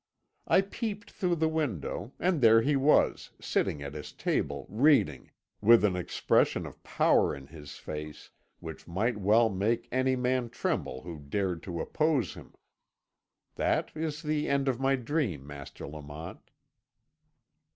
[0.47, 5.29] I peeped through the window, and there he was, sitting at his table reading,
[5.61, 11.03] with an expression of power in his face which might well make any man tremble
[11.03, 12.55] who dared to oppose him.
[13.57, 16.49] That is the end of my dream, Master Lamont."